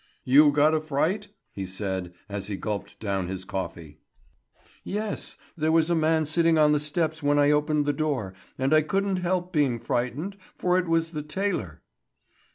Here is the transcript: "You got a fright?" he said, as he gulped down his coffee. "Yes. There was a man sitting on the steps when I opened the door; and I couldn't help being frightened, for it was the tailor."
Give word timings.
"You 0.23 0.51
got 0.51 0.73
a 0.73 0.81
fright?" 0.81 1.27
he 1.51 1.63
said, 1.67 2.11
as 2.27 2.47
he 2.47 2.55
gulped 2.57 2.99
down 2.99 3.27
his 3.27 3.45
coffee. 3.45 3.99
"Yes. 4.83 5.37
There 5.55 5.71
was 5.71 5.91
a 5.91 5.95
man 5.95 6.25
sitting 6.25 6.57
on 6.57 6.71
the 6.71 6.79
steps 6.79 7.21
when 7.21 7.37
I 7.37 7.51
opened 7.51 7.85
the 7.85 7.93
door; 7.93 8.33
and 8.57 8.73
I 8.73 8.81
couldn't 8.81 9.17
help 9.17 9.53
being 9.53 9.79
frightened, 9.79 10.37
for 10.55 10.79
it 10.79 10.87
was 10.87 11.11
the 11.11 11.21
tailor." 11.21 11.83